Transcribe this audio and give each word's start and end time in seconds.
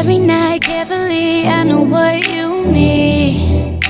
every 0.00 0.18
night 0.18 0.62
carefully. 0.62 1.46
I 1.46 1.62
know 1.62 1.82
what 1.82 2.26
you 2.26 2.66
need. 2.66 3.82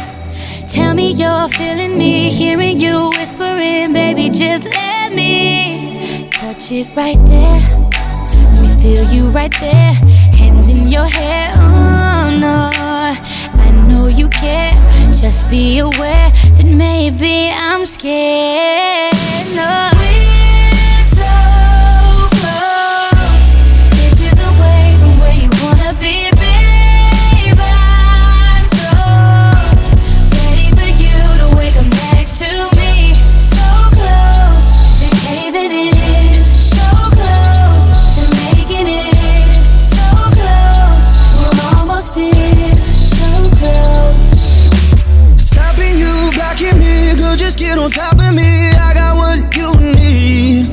Tell 0.68 0.92
me 0.92 1.12
you're 1.12 1.48
feeling 1.48 1.96
me, 1.96 2.30
hearing 2.30 2.76
you 2.76 3.10
whispering, 3.16 3.92
baby. 3.92 4.28
Just 4.28 4.64
let 4.64 5.12
me 5.12 6.28
touch 6.32 6.72
it 6.72 6.88
right 6.96 7.20
there. 7.26 7.60
Let 8.52 8.62
me 8.62 8.82
feel 8.82 9.04
you 9.14 9.30
right 9.30 9.54
there, 9.60 9.92
hands 10.40 10.68
in 10.68 10.88
your 10.88 11.06
hair. 11.06 11.52
Oh 11.54 12.38
no, 12.46 12.70
I 13.66 13.70
know 13.88 14.08
you 14.08 14.28
care. 14.28 14.74
Just 15.14 15.48
be 15.48 15.78
aware 15.78 16.30
that 16.56 16.66
maybe 16.66 17.50
I'm 17.50 17.86
scared. 17.86 19.14
No. 19.54 19.99
On 47.80 47.90
top 47.90 48.14
of 48.14 48.34
me. 48.34 48.70
I 48.70 48.92
got 48.94 49.16
what 49.16 49.56
you 49.56 49.72
need. 49.96 50.68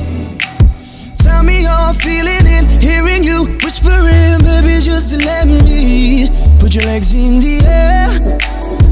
Tell 1.18 1.42
me 1.42 1.62
how 1.62 1.88
I'm 1.88 1.94
feeling 1.94 2.46
and 2.46 2.66
hearing 2.82 3.24
you 3.24 3.46
whispering, 3.64 4.38
baby, 4.44 4.80
just 4.82 5.12
let 5.24 5.46
me 5.46 6.28
put 6.60 6.74
your 6.74 6.84
legs 6.84 7.14
in 7.14 7.40
the 7.40 7.56
air. 7.64 8.38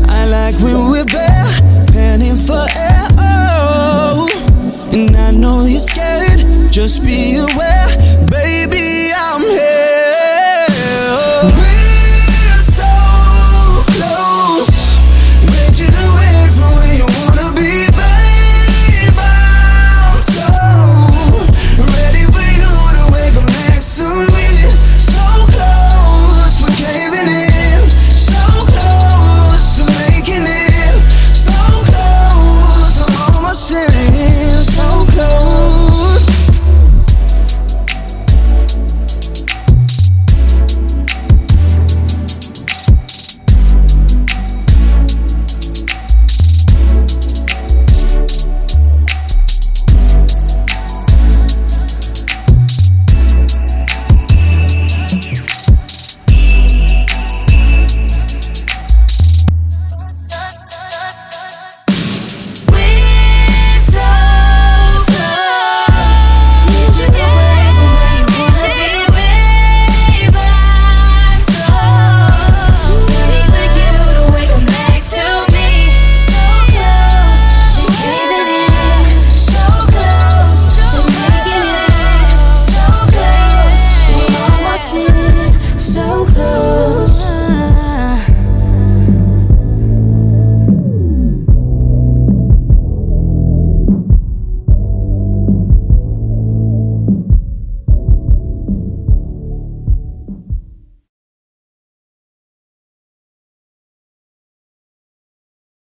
I 0.09 0.25
like 0.27 0.55
when 0.65 0.91
we're 0.91 1.05
bare, 1.05 1.87
panting 1.93 2.37
for 2.37 2.67
air. 2.75 3.09
Oh, 3.19 4.29
and 4.93 5.15
I 5.17 5.31
know 5.31 5.67
you're 5.67 5.81
scared. 5.81 6.73
Just 6.73 7.03
be 7.05 7.37
aware, 7.37 7.89
baby, 8.31 9.13
I'm 9.15 9.43
here. 9.43 9.87